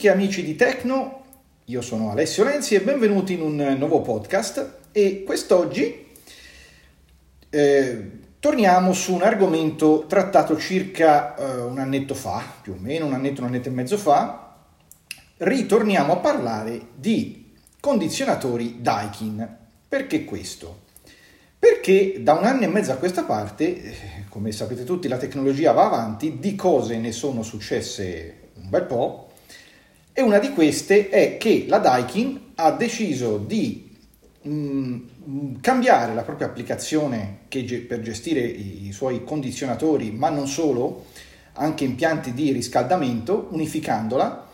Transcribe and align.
amiche 0.00 0.06
e 0.06 0.10
amici 0.10 0.42
di 0.42 0.56
Tecno, 0.56 1.24
io 1.66 1.82
sono 1.82 2.10
Alessio 2.10 2.42
Lenzi 2.42 2.74
e 2.74 2.80
benvenuti 2.80 3.34
in 3.34 3.42
un 3.42 3.76
nuovo 3.76 4.00
podcast 4.00 4.78
e 4.92 5.24
quest'oggi 5.24 6.06
eh, 7.50 8.10
torniamo 8.38 8.94
su 8.94 9.12
un 9.12 9.22
argomento 9.22 10.06
trattato 10.08 10.56
circa 10.56 11.36
eh, 11.36 11.60
un 11.60 11.78
annetto 11.78 12.14
fa, 12.14 12.42
più 12.62 12.72
o 12.72 12.76
meno 12.78 13.04
un 13.04 13.12
annetto, 13.12 13.42
un 13.42 13.48
annetto 13.48 13.68
e 13.68 13.72
mezzo 13.72 13.98
fa, 13.98 14.56
ritorniamo 15.36 16.14
a 16.14 16.16
parlare 16.16 16.80
di 16.94 17.52
condizionatori 17.78 18.78
Daikin. 18.80 19.56
Perché 19.86 20.24
questo? 20.24 20.84
Perché 21.58 22.22
da 22.22 22.32
un 22.34 22.44
anno 22.44 22.62
e 22.62 22.68
mezzo 22.68 22.92
a 22.92 22.96
questa 22.96 23.24
parte, 23.24 23.82
eh, 23.82 23.94
come 24.30 24.50
sapete 24.50 24.84
tutti, 24.84 25.08
la 25.08 25.18
tecnologia 25.18 25.72
va 25.72 25.84
avanti, 25.84 26.38
di 26.38 26.54
cose 26.54 26.96
ne 26.96 27.12
sono 27.12 27.42
successe 27.42 28.48
un 28.54 28.70
bel 28.70 28.84
po', 28.84 29.29
e 30.20 30.22
una 30.22 30.38
di 30.38 30.52
queste 30.52 31.08
è 31.08 31.38
che 31.38 31.64
la 31.66 31.78
Daikin 31.78 32.52
ha 32.56 32.72
deciso 32.72 33.38
di 33.38 33.96
mh, 34.42 34.50
mm, 34.50 35.54
cambiare 35.60 36.12
la 36.14 36.22
propria 36.22 36.46
applicazione 36.46 37.38
ge- 37.48 37.80
per 37.80 38.00
gestire 38.00 38.40
i, 38.40 38.88
i 38.88 38.92
suoi 38.92 39.24
condizionatori, 39.24 40.10
ma 40.10 40.28
non 40.28 40.46
solo, 40.46 41.06
anche 41.54 41.84
impianti 41.84 42.34
di 42.34 42.52
riscaldamento, 42.52 43.48
unificandola, 43.52 44.48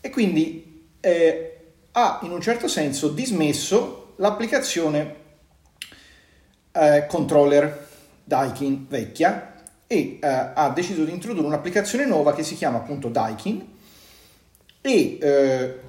e 0.00 0.10
quindi 0.10 0.88
eh, 0.98 1.56
ha 1.92 2.18
in 2.22 2.32
un 2.32 2.40
certo 2.40 2.66
senso 2.66 3.08
dismesso 3.08 4.14
l'applicazione 4.16 5.14
eh, 6.72 7.06
controller 7.06 7.88
Daikin 8.24 8.86
vecchia 8.88 9.62
e 9.86 10.18
eh, 10.20 10.26
ha 10.26 10.72
deciso 10.74 11.04
di 11.04 11.12
introdurre 11.12 11.46
un'applicazione 11.46 12.04
nuova 12.04 12.34
che 12.34 12.42
si 12.42 12.56
chiama 12.56 12.78
appunto 12.78 13.08
Daikin 13.08 13.72
e 14.86 15.18
eh, 15.20 15.80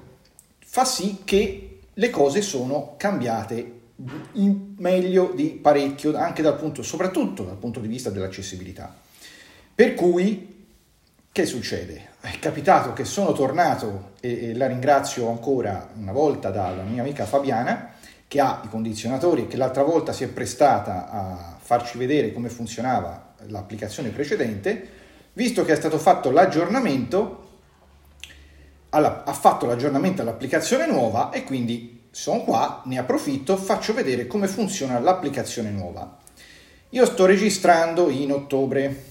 fa 0.58 0.84
sì 0.86 1.18
che 1.24 1.78
le 1.92 2.10
cose 2.10 2.40
sono 2.40 2.94
cambiate 2.96 3.72
meglio 4.76 5.32
di 5.34 5.58
parecchio 5.60 6.16
anche 6.16 6.42
dal 6.42 6.56
punto 6.56 6.82
soprattutto 6.82 7.44
dal 7.44 7.56
punto 7.56 7.80
di 7.80 7.88
vista 7.88 8.10
dell'accessibilità 8.10 8.94
per 9.74 9.94
cui 9.94 10.54
che 11.36 11.44
succede? 11.44 12.12
È 12.18 12.38
capitato 12.38 12.94
che 12.94 13.04
sono 13.04 13.32
tornato 13.32 14.12
e, 14.20 14.48
e 14.48 14.54
la 14.54 14.66
ringrazio 14.66 15.28
ancora 15.28 15.90
una 15.94 16.12
volta 16.12 16.48
dalla 16.48 16.82
mia 16.82 17.02
amica 17.02 17.26
Fabiana 17.26 17.92
che 18.26 18.40
ha 18.40 18.62
i 18.64 18.68
condizionatori 18.68 19.42
e 19.42 19.46
che 19.46 19.58
l'altra 19.58 19.82
volta 19.82 20.14
si 20.14 20.24
è 20.24 20.28
prestata 20.28 21.10
a 21.10 21.58
farci 21.60 21.98
vedere 21.98 22.32
come 22.32 22.48
funzionava 22.48 23.34
l'applicazione 23.48 24.08
precedente, 24.08 24.88
visto 25.34 25.62
che 25.62 25.74
è 25.74 25.76
stato 25.76 25.98
fatto 25.98 26.30
l'aggiornamento, 26.30 27.45
alla, 28.96 29.24
ha 29.24 29.32
fatto 29.32 29.66
l'aggiornamento 29.66 30.22
all'applicazione 30.22 30.86
nuova 30.86 31.30
e 31.30 31.44
quindi 31.44 32.08
sono 32.10 32.40
qua, 32.40 32.82
ne 32.86 32.98
approfitto, 32.98 33.56
faccio 33.56 33.92
vedere 33.92 34.26
come 34.26 34.48
funziona 34.48 34.98
l'applicazione 34.98 35.70
nuova. 35.70 36.18
Io 36.90 37.04
sto 37.04 37.26
registrando 37.26 38.08
in 38.08 38.32
ottobre 38.32 39.04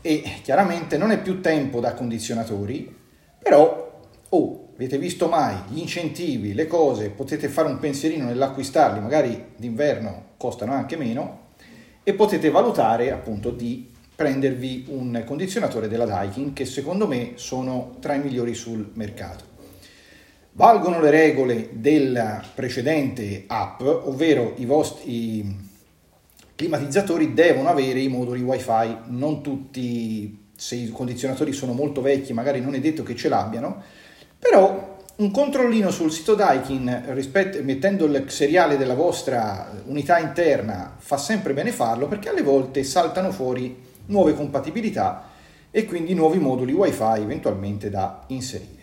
e 0.00 0.22
chiaramente 0.42 0.96
non 0.96 1.10
è 1.10 1.20
più 1.20 1.40
tempo 1.40 1.80
da 1.80 1.94
condizionatori, 1.94 2.96
però 3.38 4.00
oh, 4.28 4.68
avete 4.74 4.98
visto 4.98 5.28
mai 5.28 5.56
gli 5.68 5.78
incentivi, 5.78 6.54
le 6.54 6.66
cose, 6.68 7.10
potete 7.10 7.48
fare 7.48 7.68
un 7.68 7.78
pensierino 7.78 8.26
nell'acquistarli, 8.26 9.00
magari 9.00 9.52
d'inverno 9.56 10.30
costano 10.36 10.72
anche 10.72 10.96
meno 10.96 11.50
e 12.04 12.14
potete 12.14 12.50
valutare 12.50 13.10
appunto 13.10 13.50
di 13.50 13.91
prendervi 14.22 14.84
un 14.90 15.20
condizionatore 15.26 15.88
della 15.88 16.04
Daikin 16.04 16.52
che 16.52 16.64
secondo 16.64 17.08
me 17.08 17.32
sono 17.34 17.96
tra 17.98 18.14
i 18.14 18.20
migliori 18.20 18.54
sul 18.54 18.90
mercato. 18.94 19.50
Valgono 20.52 21.00
le 21.00 21.10
regole 21.10 21.70
della 21.72 22.40
precedente 22.54 23.44
app, 23.48 23.80
ovvero 23.80 24.54
i 24.58 24.64
vostri 24.64 25.70
climatizzatori 26.54 27.34
devono 27.34 27.68
avere 27.68 27.98
i 27.98 28.06
moduli 28.06 28.42
wifi, 28.42 28.96
non 29.06 29.42
tutti, 29.42 30.50
se 30.54 30.76
i 30.76 30.90
condizionatori 30.90 31.52
sono 31.52 31.72
molto 31.72 32.00
vecchi 32.00 32.32
magari 32.32 32.60
non 32.60 32.74
è 32.74 32.78
detto 32.80 33.02
che 33.02 33.16
ce 33.16 33.28
l'abbiano, 33.28 33.82
però 34.38 34.98
un 35.16 35.30
controllino 35.32 35.90
sul 35.90 36.12
sito 36.12 36.36
Daikin 36.36 37.06
rispetto, 37.08 37.60
mettendo 37.64 38.04
il 38.04 38.24
seriale 38.28 38.76
della 38.76 38.94
vostra 38.94 39.68
unità 39.86 40.20
interna 40.20 40.94
fa 40.96 41.16
sempre 41.16 41.54
bene 41.54 41.72
farlo 41.72 42.06
perché 42.06 42.28
alle 42.28 42.42
volte 42.42 42.84
saltano 42.84 43.32
fuori 43.32 43.90
nuove 44.06 44.34
compatibilità 44.34 45.30
e 45.70 45.84
quindi 45.84 46.14
nuovi 46.14 46.38
moduli 46.38 46.72
wifi 46.72 47.20
eventualmente 47.20 47.90
da 47.90 48.24
inserire. 48.28 48.80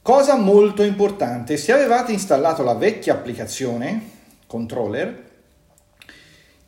Cosa 0.00 0.36
molto 0.36 0.82
importante, 0.82 1.56
se 1.56 1.72
avevate 1.72 2.12
installato 2.12 2.62
la 2.62 2.74
vecchia 2.74 3.14
applicazione 3.14 4.12
controller 4.46 5.32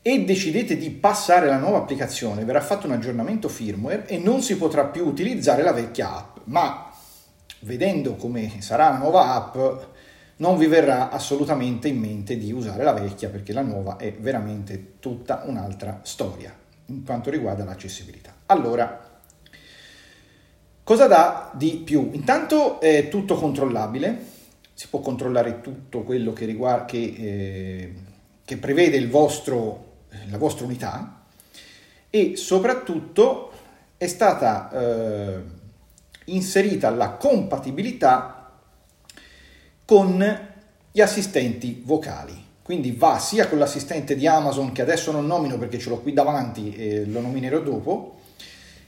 e 0.03 0.25
decidete 0.25 0.77
di 0.77 0.91
passare 0.91 1.47
alla 1.47 1.59
nuova 1.59 1.79
applicazione, 1.79 2.45
verrà 2.45 2.61
fatto 2.61 2.87
un 2.87 2.93
aggiornamento 2.93 3.49
firmware 3.49 4.07
e 4.07 4.19
non 4.19 4.41
si 4.41 4.57
potrà 4.57 4.85
più 4.87 5.07
utilizzare 5.07 5.63
la 5.63 5.73
vecchia 5.73 6.17
app, 6.17 6.37
ma 6.45 6.91
vedendo 7.67 8.15
come 8.15 8.61
sarà 8.61 8.91
la 8.91 8.99
nuova 8.99 9.35
app 9.35 9.57
non 10.37 10.57
vi 10.57 10.67
verrà 10.67 11.11
assolutamente 11.11 11.89
in 11.89 11.99
mente 11.99 12.39
di 12.39 12.53
usare 12.53 12.85
la 12.85 12.93
vecchia 12.93 13.29
perché 13.29 13.53
la 13.53 13.63
nuova 13.63 13.97
è 13.97 14.13
veramente 14.13 14.99
tutta 15.01 15.43
un'altra 15.47 16.01
storia 16.03 16.55
in 16.87 17.05
quanto 17.05 17.31
riguarda 17.31 17.65
l'accessibilità. 17.65 18.33
Allora, 18.47 19.21
cosa 20.85 21.07
dà 21.07 21.51
di 21.55 21.83
più? 21.85 22.11
Intanto 22.13 22.81
è 22.81 23.09
tutto 23.09 23.35
controllabile, 23.35 24.35
si 24.75 24.87
può 24.89 25.01
controllare 25.01 25.61
tutto 25.61 26.03
quello 26.03 26.33
che, 26.33 26.45
riguarda, 26.45 26.85
che, 26.85 27.15
eh, 27.17 27.95
che 28.45 28.57
prevede 28.59 29.05
vostro, 29.09 30.05
la 30.31 30.39
vostra 30.39 30.67
unità 30.67 31.25
e 32.11 32.37
soprattutto 32.37 33.51
è 33.97 34.07
stata 34.07 34.71
eh, 34.71 35.56
inserita 36.27 36.91
la 36.91 37.11
compatibilità 37.11 38.53
con 39.85 40.49
gli 40.91 41.01
assistenti 41.01 41.83
vocali. 41.85 42.45
Quindi 42.63 42.93
va 42.93 43.19
sia 43.19 43.49
con 43.49 43.59
l'assistente 43.59 44.17
di 44.17 44.27
Amazon, 44.27 44.73
che 44.73 44.83
adesso 44.83 45.13
non 45.13 45.27
nomino 45.27 45.59
perché 45.59 45.79
ce 45.79 45.89
l'ho 45.89 46.01
qui 46.01 46.13
davanti 46.13 46.75
e 46.75 47.07
lo 47.07 47.21
nominerò 47.21 47.61
dopo, 47.61 48.21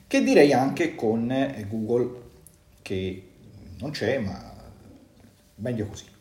che 0.06 0.22
direi 0.22 0.52
anche 0.52 0.94
con 0.94 1.30
eh, 1.30 1.64
Google, 1.68 2.22
che 2.82 3.28
non 3.78 3.90
c'è, 3.90 4.18
ma 4.18 4.52
meglio 5.56 5.86
così 5.86 6.16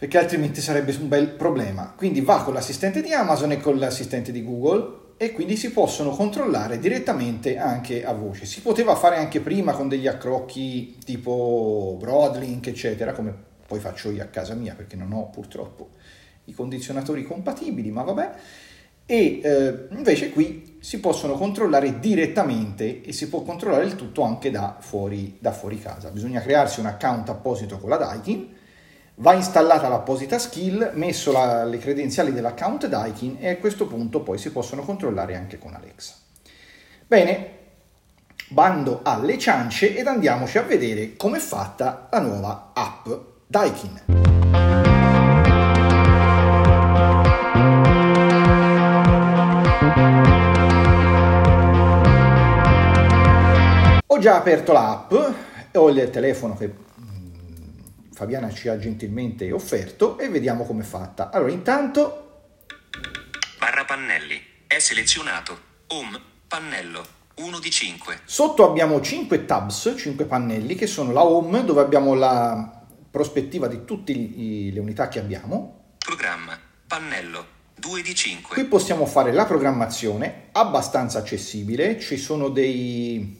perché 0.00 0.16
altrimenti 0.16 0.62
sarebbe 0.62 0.96
un 0.98 1.08
bel 1.08 1.28
problema. 1.28 1.92
Quindi 1.94 2.22
va 2.22 2.42
con 2.42 2.54
l'assistente 2.54 3.02
di 3.02 3.12
Amazon 3.12 3.52
e 3.52 3.60
con 3.60 3.78
l'assistente 3.78 4.32
di 4.32 4.42
Google 4.42 4.99
e 5.22 5.32
quindi 5.32 5.58
si 5.58 5.70
possono 5.70 6.12
controllare 6.12 6.78
direttamente 6.78 7.58
anche 7.58 8.06
a 8.06 8.14
voce. 8.14 8.46
Si 8.46 8.62
poteva 8.62 8.96
fare 8.96 9.18
anche 9.18 9.40
prima 9.40 9.72
con 9.74 9.86
degli 9.86 10.06
accrocchi 10.06 10.96
tipo 11.04 11.98
Broadlink, 12.00 12.68
eccetera, 12.68 13.12
come 13.12 13.34
poi 13.66 13.80
faccio 13.80 14.10
io 14.10 14.22
a 14.22 14.28
casa 14.28 14.54
mia 14.54 14.72
perché 14.72 14.96
non 14.96 15.12
ho 15.12 15.28
purtroppo 15.28 15.90
i 16.46 16.54
condizionatori 16.54 17.22
compatibili, 17.24 17.90
ma 17.90 18.00
vabbè. 18.00 18.32
E 19.04 19.40
eh, 19.44 19.88
invece 19.90 20.30
qui 20.30 20.78
si 20.80 21.00
possono 21.00 21.34
controllare 21.34 21.98
direttamente 21.98 23.02
e 23.02 23.12
si 23.12 23.28
può 23.28 23.42
controllare 23.42 23.84
il 23.84 23.96
tutto 23.96 24.22
anche 24.22 24.50
da 24.50 24.78
fuori, 24.80 25.36
da 25.38 25.52
fuori 25.52 25.78
casa. 25.78 26.08
Bisogna 26.08 26.40
crearsi 26.40 26.80
un 26.80 26.86
account 26.86 27.28
apposito 27.28 27.76
con 27.76 27.90
la 27.90 27.98
Daikin 27.98 28.48
va 29.20 29.34
installata 29.34 29.88
l'apposita 29.88 30.38
skill, 30.38 30.92
messo 30.94 31.30
la, 31.30 31.64
le 31.64 31.78
credenziali 31.78 32.32
dell'account 32.32 32.86
Daikin 32.86 33.36
e 33.38 33.50
a 33.50 33.56
questo 33.58 33.86
punto 33.86 34.20
poi 34.20 34.38
si 34.38 34.50
possono 34.50 34.82
controllare 34.82 35.36
anche 35.36 35.58
con 35.58 35.74
Alexa. 35.74 36.14
Bene, 37.06 37.58
bando 38.48 39.00
alle 39.02 39.38
ciance 39.38 39.94
ed 39.94 40.06
andiamoci 40.06 40.56
a 40.56 40.62
vedere 40.62 41.16
come 41.16 41.36
è 41.36 41.40
fatta 41.40 42.08
la 42.10 42.20
nuova 42.20 42.70
app 42.72 43.08
Daikin. 43.46 44.00
Ho 54.06 54.18
già 54.18 54.36
aperto 54.36 54.72
l'app, 54.72 55.12
ho 55.72 55.88
il 55.90 56.10
telefono 56.10 56.56
che 56.56 56.88
Fabiana 58.20 58.52
ci 58.52 58.68
ha 58.68 58.76
gentilmente 58.76 59.50
offerto 59.50 60.18
e 60.18 60.28
vediamo 60.28 60.66
come 60.66 60.82
è 60.82 60.84
fatta. 60.84 61.30
Allora, 61.30 61.52
intanto... 61.52 62.50
Barra 63.58 63.86
pannelli. 63.86 64.38
È 64.66 64.78
selezionato. 64.78 65.58
Home, 65.86 66.20
pannello. 66.46 67.02
1 67.36 67.58
di 67.58 67.70
5. 67.70 68.20
Sotto 68.26 68.68
abbiamo 68.68 69.00
5 69.00 69.46
tabs, 69.46 69.94
5 69.96 70.26
pannelli, 70.26 70.74
che 70.74 70.86
sono 70.86 71.12
la 71.12 71.24
home, 71.24 71.64
dove 71.64 71.80
abbiamo 71.80 72.12
la 72.12 72.84
prospettiva 73.10 73.68
di 73.68 73.86
tutte 73.86 74.12
le 74.12 74.78
unità 74.78 75.08
che 75.08 75.18
abbiamo. 75.18 75.94
Programma. 75.96 76.58
pannello, 76.86 77.46
2 77.76 78.02
di 78.02 78.14
5. 78.14 78.54
Qui 78.54 78.64
possiamo 78.66 79.06
fare 79.06 79.32
la 79.32 79.46
programmazione, 79.46 80.48
abbastanza 80.52 81.20
accessibile, 81.20 81.98
ci 81.98 82.18
sono 82.18 82.50
dei... 82.50 83.39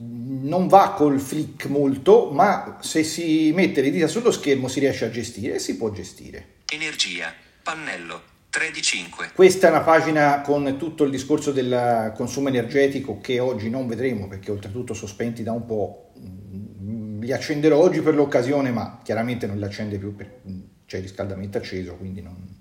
non 0.00 0.68
va 0.68 0.92
col 0.92 1.18
flick 1.18 1.66
molto, 1.66 2.30
ma 2.30 2.78
se 2.80 3.02
si 3.02 3.50
mette 3.52 3.80
le 3.80 3.90
dita 3.90 4.06
sullo 4.06 4.30
schermo 4.30 4.68
si 4.68 4.80
riesce 4.80 5.04
a 5.04 5.10
gestire 5.10 5.56
e 5.56 5.58
si 5.58 5.76
può 5.76 5.90
gestire. 5.90 6.56
Energia, 6.70 7.32
pannello, 7.62 8.22
3 8.50 8.70
di 8.70 8.80
5. 8.80 9.32
Questa 9.34 9.66
è 9.66 9.70
una 9.70 9.80
pagina 9.80 10.40
con 10.42 10.76
tutto 10.78 11.04
il 11.04 11.10
discorso 11.10 11.50
del 11.50 12.12
consumo 12.14 12.48
energetico 12.48 13.20
che 13.20 13.40
oggi 13.40 13.70
non 13.70 13.88
vedremo 13.88 14.28
perché 14.28 14.52
oltretutto 14.52 14.94
sospenti 14.94 15.42
da 15.42 15.52
un 15.52 15.66
po'. 15.66 16.12
Mm, 16.18 17.20
Li 17.22 17.32
accenderò 17.32 17.78
oggi 17.78 18.00
per 18.00 18.14
l'occasione, 18.14 18.70
ma 18.70 19.00
chiaramente 19.02 19.46
non 19.46 19.58
li 19.58 19.64
accende 19.64 19.98
più, 19.98 20.14
per, 20.14 20.42
c'è 20.86 20.98
il 20.98 21.02
riscaldamento 21.02 21.58
acceso, 21.58 21.96
quindi 21.96 22.22
non, 22.22 22.56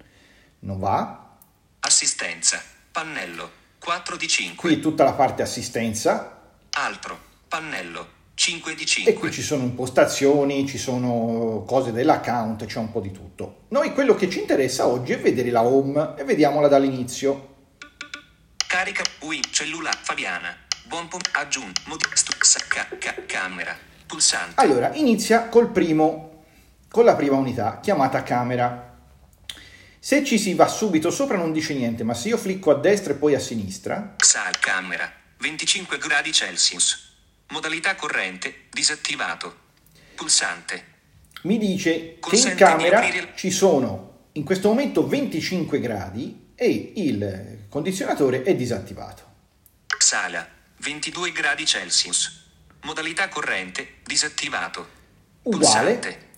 non 0.59 0.79
va. 0.79 1.37
Assistenza, 1.81 2.59
pannello, 2.91 3.51
4 3.77 4.17
di 4.17 4.27
5. 4.27 4.69
Qui 4.69 4.81
tutta 4.81 5.03
la 5.03 5.13
parte 5.13 5.43
assistenza 5.43 6.31
Altro, 6.79 7.19
pannello, 7.47 8.07
5 8.33 8.75
di 8.75 8.83
e 8.83 8.85
5. 8.85 9.13
qui 9.13 9.31
ci 9.31 9.41
sono 9.41 9.63
impostazioni, 9.63 10.67
ci 10.67 10.77
sono 10.77 11.63
cose 11.65 11.91
dell'account, 11.91 12.65
c'è 12.65 12.77
un 12.79 12.91
po' 12.91 12.99
di 12.99 13.11
tutto. 13.11 13.63
Noi 13.69 13.93
quello 13.93 14.15
che 14.15 14.29
ci 14.29 14.39
interessa 14.39 14.87
oggi 14.87 15.13
è 15.13 15.19
vedere 15.19 15.49
la 15.49 15.63
home 15.63 16.13
e 16.17 16.23
vediamola 16.23 16.67
dall'inizio. 16.67 17.55
Carica, 18.67 19.01
UI, 19.21 19.41
cellulare, 19.49 19.97
Fabiana. 20.01 20.55
Buon 20.85 21.07
pom- 21.07 21.21
aggiungi, 21.31 21.81
mod, 21.85 22.01
stu- 22.13 22.43
sa- 22.43 22.61
ca- 22.67 22.87
ca- 22.99 23.15
camera, 23.25 23.75
pulsante. 24.05 24.53
Allora, 24.61 24.93
inizia 24.93 25.47
col 25.47 25.69
primo, 25.69 26.43
con 26.89 27.03
la 27.05 27.15
prima 27.15 27.35
unità, 27.37 27.79
chiamata 27.81 28.23
camera. 28.23 28.83
Se 29.99 30.23
ci 30.23 30.37
si 30.37 30.53
va 30.53 30.67
subito 30.67 31.11
sopra 31.11 31.35
non 31.37 31.51
dice 31.51 31.73
niente, 31.73 32.03
ma 32.03 32.13
se 32.13 32.29
io 32.29 32.37
flicco 32.37 32.71
a 32.71 32.75
destra 32.75 33.13
e 33.13 33.15
poi 33.17 33.35
a 33.35 33.39
sinistra, 33.39 34.15
Sal 34.17 34.57
camera, 34.59 35.11
25 35.39 35.97
gradi 35.97 36.31
Celsius. 36.31 37.06
Modalità 37.49 37.95
corrente, 37.95 38.65
disattivato. 38.71 39.65
Pulsante. 40.15 40.95
mi 41.43 41.59
dice 41.59 41.91
che 41.91 42.13
in 42.15 42.19
Consente 42.19 42.55
camera 42.55 42.97
aprire 42.97 43.19
il- 43.19 43.29
ci 43.35 43.51
sono 43.51 44.29
in 44.33 44.43
questo 44.43 44.67
momento 44.69 45.07
25 45.07 45.79
gradi 45.79 46.51
e 46.55 46.91
il 46.95 47.65
condizionatore 47.69 48.41
è 48.41 48.55
disattivato. 48.55 49.23
Sala, 49.99 50.45
22 50.77 51.31
gradi 51.31 51.65
Celsius. 51.65 52.45
Modalità 52.81 53.29
corrente, 53.29 53.97
disattivato. 54.03 54.89
Uguale, 55.43 55.93
Pulsante. 55.93 56.29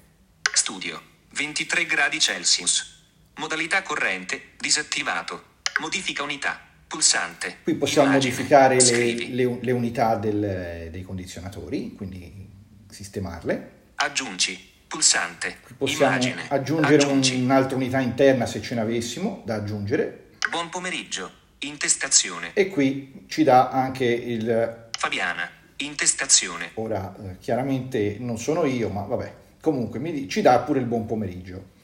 Studio, 0.53 1.01
23 1.31 1.85
gradi 1.85 2.19
Celsius. 2.19 3.03
Modalità 3.35 3.81
corrente, 3.81 4.51
disattivato. 4.57 5.45
Modifica 5.79 6.21
unità. 6.23 6.67
Pulsante. 6.89 7.57
qui 7.63 7.75
possiamo 7.75 8.09
Immagine. 8.09 8.31
modificare 8.33 8.75
le, 8.81 9.27
le- 9.29 9.57
le 9.61 9.71
unità 9.71 10.15
del- 10.15 10.89
dei 10.91 11.03
condizionatori, 11.03 11.93
quindi 11.95 12.49
sistemarle. 12.89 13.71
Aggiungi. 13.95 14.67
Pulsante. 14.87 15.57
Qui 15.63 15.75
possiamo 15.77 16.11
Immagine. 16.13 16.45
aggiungere 16.49 16.95
un- 16.95 17.01
Aggiungi. 17.09 17.41
un'altra 17.43 17.75
unità 17.77 17.99
interna 17.99 18.47
se 18.47 18.59
ce 18.59 18.73
n'avessimo 18.73 19.43
da 19.45 19.55
aggiungere 19.55 20.29
Buon 20.49 20.69
pomeriggio. 20.69 21.29
Intestazione. 21.59 22.51
e 22.53 22.69
qui 22.69 23.25
ci 23.27 23.43
dà 23.43 23.69
anche 23.69 24.05
il 24.05 24.87
Fabiana. 24.97 25.47
Intestazione. 25.77 26.71
ora 26.75 27.13
eh, 27.23 27.37
chiaramente 27.39 28.15
non 28.19 28.39
sono 28.39 28.65
io 28.65 28.89
ma 28.89 29.01
vabbè 29.03 29.33
comunque 29.61 29.99
mi 29.99 30.27
ci 30.27 30.41
dà 30.41 30.57
pure 30.59 30.79
il 30.79 30.85
buon 30.85 31.05
pomeriggio 31.05 31.77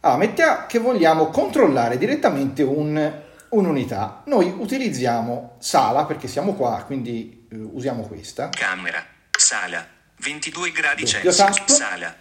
allora 0.00 0.18
mettiamo 0.18 0.66
che 0.66 0.78
vogliamo 0.78 1.26
controllare 1.28 1.96
direttamente 1.98 2.62
un- 2.62 3.22
un'unità 3.50 4.22
noi 4.26 4.54
utilizziamo 4.56 5.56
sala 5.58 6.04
perché 6.04 6.28
siamo 6.28 6.54
qua 6.54 6.82
quindi 6.86 7.46
eh, 7.50 7.56
usiamo 7.56 8.02
questa 8.02 8.48
Camera. 8.50 9.04
Sala. 9.30 9.86
22 10.20 10.72
gradi 10.72 11.06
Celsius. 11.06 11.72
Sala. 11.76 12.14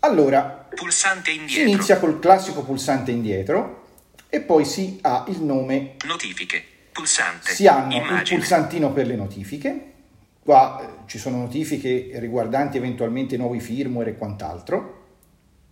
allora 0.00 0.66
Pulsante 0.74 1.30
si 1.30 1.36
indietro. 1.38 1.68
inizia 1.70 1.98
col 1.98 2.18
classico 2.18 2.62
pulsante 2.62 3.10
indietro 3.10 3.80
e 4.28 4.40
poi 4.40 4.64
si 4.64 4.98
ha 5.02 5.24
il 5.28 5.42
nome 5.42 5.96
Notifiche. 6.06 6.64
Pulsante. 6.92 7.52
si 7.52 7.66
hanno 7.66 7.96
il 7.96 8.02
Immagine. 8.02 8.38
pulsantino 8.38 8.92
per 8.92 9.06
le 9.06 9.16
notifiche, 9.16 9.92
qua 10.42 10.80
eh, 10.80 10.86
ci 11.06 11.18
sono 11.18 11.36
notifiche 11.38 12.10
riguardanti 12.14 12.78
eventualmente 12.78 13.36
nuovi 13.36 13.60
firmware 13.60 14.10
e 14.10 14.16
quant'altro, 14.16 15.00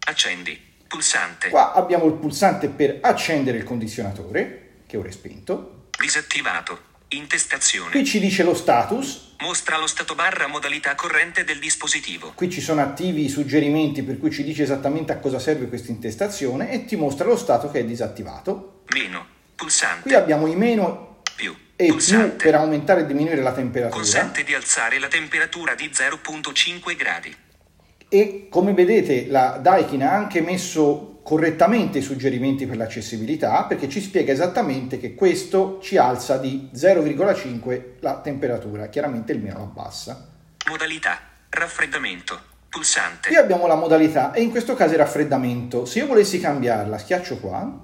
Accendi. 0.06 0.58
Pulsante. 0.87 1.49
qua 1.50 1.72
abbiamo 1.72 2.05
il 2.06 2.14
pulsante 2.14 2.69
per 2.69 2.99
accendere 3.00 3.56
il 3.58 3.64
condizionatore, 3.64 4.60
che 4.91 4.97
ora 4.97 5.09
è 5.09 5.13
spento, 5.13 5.87
Disattivato. 6.01 6.89
Intestazione. 7.13 7.91
qui 7.91 8.05
ci 8.05 8.19
dice 8.21 8.43
lo 8.43 8.55
status, 8.55 9.29
Mostra 9.41 9.79
lo 9.79 9.87
stato 9.87 10.15
barra 10.15 10.47
modalità 10.49 10.95
corrente 10.95 11.45
del 11.45 11.59
dispositivo. 11.59 12.33
qui 12.35 12.51
ci 12.51 12.61
sono 12.61 12.83
attivi 12.83 13.25
i 13.25 13.29
suggerimenti 13.29 14.03
per 14.03 14.19
cui 14.19 14.31
ci 14.31 14.43
dice 14.45 14.65
esattamente 14.65 15.13
a 15.13 15.19
cosa 15.19 15.39
serve 15.39 15.69
questa 15.69 15.91
intestazione 15.93 16.71
e 16.73 16.85
ti 16.85 16.97
mostra 16.97 17.27
lo 17.27 17.37
stato 17.37 17.71
che 17.71 17.81
è 17.81 17.85
disattivato. 17.85 18.83
Meno. 18.93 19.25
Pulsante. 19.55 20.03
Qui 20.03 20.15
abbiamo 20.15 20.47
i 20.47 20.57
meno 20.57 21.23
Più. 21.37 21.55
e 21.77 21.85
più 21.85 21.93
Pulsante. 21.95 22.45
per 22.45 22.55
aumentare 22.57 23.03
e 23.03 23.07
diminuire 23.07 23.41
la 23.43 23.53
temperatura. 23.53 24.01
Consente 24.01 24.43
di 24.45 24.55
alzare 24.55 24.99
la 24.99 25.09
temperatura 25.09 25.75
di 25.75 25.89
0.5 25.93 26.97
gradi. 26.97 27.35
e 28.09 28.47
come 28.51 28.73
vedete 28.75 29.27
la 29.29 29.59
Daikin 29.63 30.03
ha 30.03 30.13
anche 30.13 30.41
messo 30.43 31.19
correttamente 31.31 31.99
i 31.99 32.03
suggerimenti 32.03 32.67
per 32.67 32.77
l'accessibilità 32.77 33.62
perché 33.62 33.88
ci 33.88 34.00
spiega 34.00 34.32
esattamente 34.32 34.99
che 34.99 35.15
questo 35.15 35.79
ci 35.81 35.97
alza 35.97 36.38
di 36.38 36.71
0,5 36.75 37.99
la 38.00 38.21
temperatura, 38.21 38.88
chiaramente 38.88 39.31
il 39.31 39.41
meno 39.41 39.59
la 39.59 39.62
abbassa. 39.62 40.29
Modalità. 40.67 41.21
Raffreddamento. 41.49 42.37
Pulsante. 42.69 43.29
Qui 43.29 43.37
abbiamo 43.37 43.69
la 43.69 43.77
modalità 43.77 44.32
e 44.32 44.43
in 44.43 44.50
questo 44.50 44.75
caso 44.75 44.94
è 44.94 44.97
raffreddamento. 44.97 45.85
Se 45.85 46.00
io 46.00 46.09
volessi 46.09 46.41
cambiarla, 46.41 46.99
schiaccio 46.99 47.38
qua 47.38 47.79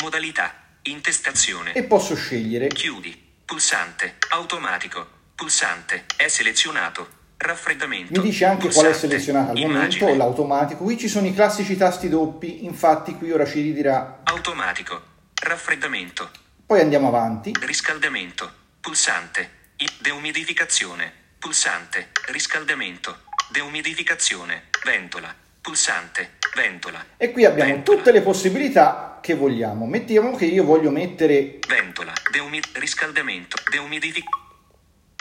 Modalità. 0.00 0.54
Intestazione. 0.84 1.74
e 1.74 1.82
posso 1.84 2.14
scegliere 2.14 2.68
Chiudi. 2.68 3.32
Pulsante. 3.44 4.14
Automatico. 4.30 5.06
Pulsante. 5.34 6.06
È 6.16 6.28
selezionato. 6.28 7.23
Raffreddamento. 7.44 8.18
mi 8.20 8.26
dice 8.26 8.46
anche 8.46 8.70
qual 8.70 8.86
è 8.86 8.92
selezionato 8.94 9.50
al 9.50 9.56
momento, 9.58 9.76
Immagine. 9.78 10.16
l'automatico. 10.16 10.82
Qui 10.84 10.96
ci 10.98 11.08
sono 11.08 11.26
i 11.26 11.34
classici 11.34 11.76
tasti 11.76 12.08
doppi, 12.08 12.64
infatti 12.64 13.14
qui 13.16 13.30
ora 13.32 13.44
ci 13.44 13.60
ridirà. 13.60 14.20
Automatico. 14.24 15.00
Raffreddamento. 15.42 16.30
Poi 16.66 16.80
andiamo 16.80 17.08
avanti. 17.08 17.52
Riscaldamento. 17.60 18.50
Pulsante. 18.80 19.50
Deumidificazione. 20.00 21.12
Pulsante. 21.38 22.08
Riscaldamento. 22.28 23.18
Deumidificazione. 23.50 24.64
Ventola. 24.84 25.34
Pulsante. 25.60 26.36
Ventola. 26.54 27.04
E 27.18 27.30
qui 27.32 27.44
abbiamo 27.44 27.72
Ventola. 27.72 27.96
tutte 27.98 28.12
le 28.12 28.22
possibilità 28.22 29.18
che 29.20 29.34
vogliamo. 29.34 29.86
Mettiamo 29.86 30.34
che 30.36 30.46
io 30.46 30.64
voglio 30.64 30.90
mettere 30.90 31.58
Ventola. 31.68 32.12
Deumi- 32.32 32.60
riscaldamento. 32.72 33.56
Deumidific. 33.70 34.24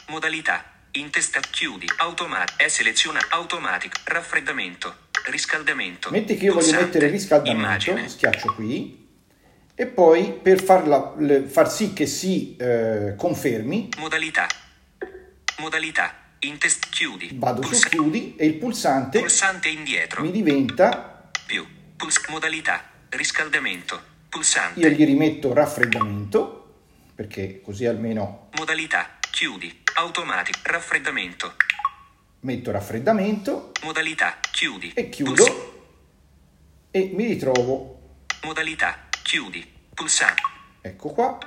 Modalità. 0.07 0.63
Intesta. 0.95 1.39
Chiudi. 1.39 1.87
Automatico. 1.97 2.61
È 2.63 2.67
selezionato. 2.67 3.25
Automatico. 3.31 3.99
Raffreddamento. 4.05 4.95
Riscaldamento. 5.25 6.09
Metti 6.11 6.35
che 6.37 6.45
io 6.45 6.53
voglio 6.53 6.71
mettere 6.79 7.07
riscaldamento, 7.07 7.61
Immagine. 7.65 8.09
schiaccio 8.09 8.53
qui 8.53 9.01
e 9.75 9.85
poi 9.87 10.33
per 10.33 10.61
farla- 10.61 11.13
le- 11.17 11.43
far 11.43 11.71
sì 11.71 11.93
che 11.93 12.05
si 12.05 12.55
eh, 12.57 13.15
confermi 13.17 13.89
Modalità. 13.97 14.47
Modalità. 15.59 16.13
Intest. 16.39 16.89
Chiudi. 16.89 17.29
vado 17.35 17.61
su 17.63 17.69
Pulsa- 17.69 17.87
chiudi 17.87 18.35
e 18.35 18.45
il 18.45 18.55
pulsante 18.55 19.19
Pulsante 19.19 19.69
indietro. 19.69 20.21
mi 20.21 20.29
diventa, 20.31 21.29
Più. 21.45 21.65
Puls- 21.95 22.27
modalità. 22.27 22.83
Riscaldamento. 23.09 24.01
Pulsante. 24.29 24.79
io 24.81 24.89
gli 24.89 25.05
rimetto 25.05 25.53
raffreddamento 25.53 26.59
perché 27.15 27.61
così 27.61 27.85
almeno 27.85 28.49
Modalità. 28.57 29.17
Chiudi. 29.31 29.82
Automatico. 29.95 30.59
Raffreddamento. 30.63 31.53
metto 32.41 32.71
raffreddamento 32.71 33.71
Modalità. 33.83 34.37
Chiudi. 34.51 34.91
e 34.93 35.09
chiudo 35.09 35.71
e 36.91 37.11
mi 37.13 37.25
ritrovo, 37.25 38.17
modalità. 38.43 39.07
Chiudi. 39.23 39.65
Pulsante. 39.93 40.41
ecco 40.81 41.09
qua, 41.09 41.37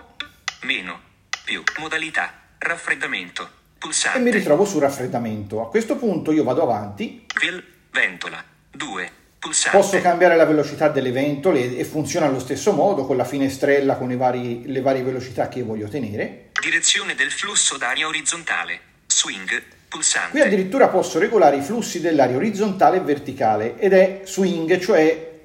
Meno. 0.62 1.00
Più. 1.44 1.62
Modalità. 1.78 2.32
Raffreddamento. 2.58 3.44
e 3.44 3.48
Pulsante. 3.78 4.18
mi 4.20 4.30
ritrovo 4.30 4.64
su 4.64 4.78
raffreddamento. 4.78 5.60
A 5.64 5.68
questo 5.68 5.96
punto 5.96 6.32
io 6.32 6.42
vado 6.42 6.62
avanti 6.62 7.24
Vil- 7.40 7.64
ventola. 7.90 8.42
2. 8.70 9.12
Pulsante. 9.46 9.78
Posso 9.78 10.00
cambiare 10.00 10.34
la 10.34 10.44
velocità 10.44 10.88
delle 10.88 11.12
ventole 11.12 11.76
e 11.76 11.84
funziona 11.84 12.26
allo 12.26 12.40
stesso 12.40 12.72
modo 12.72 13.06
con 13.06 13.16
la 13.16 13.24
finestrella 13.24 13.96
con 13.96 14.10
i 14.10 14.16
vari- 14.16 14.64
le 14.66 14.80
varie 14.80 15.04
velocità 15.04 15.48
che 15.48 15.60
io 15.60 15.66
voglio 15.66 15.86
tenere. 15.86 16.50
Direzione 16.60 17.14
del 17.14 17.30
flusso 17.30 17.76
d'aria 17.76 18.08
orizzontale. 18.08 18.80
Swing. 19.06 19.62
Pulsante. 19.88 20.30
Qui 20.32 20.40
addirittura 20.40 20.88
posso 20.88 21.20
regolare 21.20 21.58
i 21.58 21.62
flussi 21.62 22.00
dell'aria 22.00 22.34
orizzontale 22.34 22.96
e 22.96 23.00
verticale 23.00 23.78
ed 23.78 23.92
è 23.92 24.22
swing, 24.24 24.80
cioè 24.80 25.44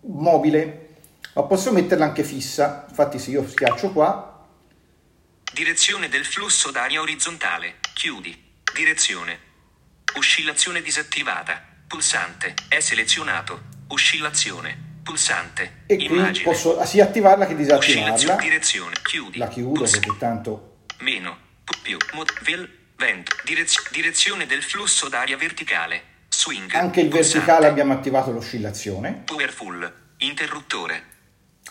mobile, 0.00 0.88
ma 1.34 1.44
posso 1.44 1.70
metterla 1.70 2.04
anche 2.04 2.24
fissa. 2.24 2.86
Infatti 2.88 3.20
se 3.20 3.30
io 3.30 3.46
schiaccio 3.46 3.92
qua, 3.92 4.32
Direzione 5.52 6.08
del 6.08 6.24
flusso 6.26 6.72
d'aria 6.72 7.00
orizzontale. 7.00 7.76
Chiudi. 7.94 8.36
Direzione. 8.74 9.38
Oscillazione 10.16 10.82
disattivata. 10.82 11.75
Pulsante. 11.86 12.54
È 12.68 12.80
selezionato. 12.80 13.60
Oscillazione. 13.88 14.84
Pulsante. 15.02 15.84
e 15.86 15.94
qui 15.96 16.06
Immagine. 16.06 16.44
posso 16.44 16.84
sia 16.84 17.04
attivarla 17.04 17.46
che 17.46 17.54
disattivarla. 17.54 18.34
Direzione. 18.36 18.94
Chiudi. 19.02 19.38
La 19.38 19.46
chiudo 19.48 19.82
perché 19.84 20.16
tanto 20.18 20.78
Meno. 20.98 21.38
Più. 21.82 21.96
Mod- 22.14 22.42
vel- 22.42 22.68
vento. 22.96 23.36
Direz- 23.44 23.90
direzione 23.92 24.46
del 24.46 24.62
flusso 24.62 25.08
d'aria 25.08 25.36
verticale. 25.36 26.14
Swing. 26.28 26.74
anche 26.74 27.00
il 27.00 27.08
Pulsante. 27.08 27.36
verticale 27.38 27.66
abbiamo 27.68 27.92
attivato 27.92 28.32
l'oscillazione. 28.32 29.22
Powerful. 29.24 29.92
Interruttore. 30.18 31.14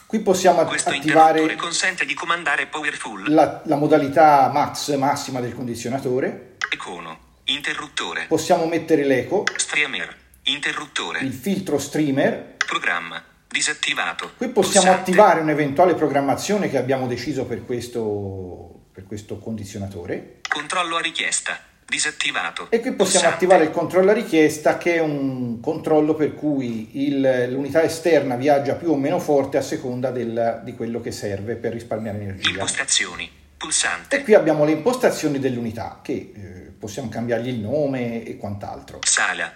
Qui 0.05 0.19
possiamo 0.21 0.63
Questo 0.63 0.89
attivare 0.91 1.55
consente 1.55 2.05
di 2.05 2.13
comandare 2.13 2.67
Powerful. 2.67 3.31
la, 3.33 3.61
la 3.65 3.75
modalità 3.75 4.49
max 4.53 4.95
massima 4.95 5.41
del 5.41 5.53
condizionatore. 5.53 6.55
Icono. 6.71 7.24
Interruttore. 7.47 8.25
Possiamo 8.27 8.65
mettere 8.65 9.03
l'eco, 9.03 9.43
Streamer. 9.55 10.15
Interruttore. 10.43 11.19
il 11.19 11.31
filtro 11.33 11.77
streamer. 11.77 12.55
Programma. 12.65 13.23
Disattivato. 13.47 14.31
Qui 14.35 14.49
possiamo 14.49 14.85
Pulsante. 14.87 15.11
attivare 15.11 15.39
un'eventuale 15.41 15.93
programmazione 15.93 16.69
che 16.69 16.77
abbiamo 16.77 17.05
deciso 17.07 17.45
per 17.45 17.63
questo, 17.63 18.85
per 18.91 19.05
questo 19.05 19.37
condizionatore. 19.37 20.39
Controllo 20.49 20.95
a 20.97 21.01
richiesta. 21.01 21.57
Disattivato. 21.87 22.67
E 22.71 22.79
qui 22.79 22.93
possiamo 22.93 22.95
Pulsante. 23.27 23.35
attivare 23.35 23.63
il 23.65 23.69
controllo 23.71 24.09
a 24.09 24.13
richiesta 24.13 24.77
che 24.79 24.95
è 24.95 24.99
un 24.99 25.59
controllo 25.61 26.15
per 26.15 26.33
cui 26.33 27.05
il- 27.05 27.47
l'unità 27.51 27.83
esterna 27.83 28.35
viaggia 28.35 28.73
più 28.73 28.89
o 28.89 28.95
meno 28.97 29.19
forte 29.19 29.57
a 29.57 29.61
seconda 29.61 30.09
del- 30.09 30.61
di 30.63 30.73
quello 30.73 30.99
che 30.99 31.11
serve 31.11 31.55
per 31.55 31.73
risparmiare 31.73 32.17
energia. 32.19 32.49
Impostazioni. 32.49 33.29
Pulsante. 33.55 34.17
E 34.17 34.23
qui 34.23 34.33
abbiamo 34.33 34.65
le 34.65 34.71
impostazioni 34.71 35.39
dell'unità 35.39 35.99
che 36.03 36.31
eh, 36.35 36.64
possiamo 36.77 37.09
cambiargli 37.09 37.47
il 37.49 37.59
nome 37.59 38.23
e 38.23 38.37
quant'altro. 38.37 38.99
Sala. 39.05 39.51